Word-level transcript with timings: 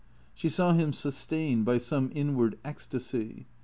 She 0.33 0.49
saw 0.49 0.73
him 0.73 0.93
sustained 0.93 1.63
by 1.65 1.77
some 1.77 2.11
inward 2.15 2.57
ecstasy. 2.65 3.45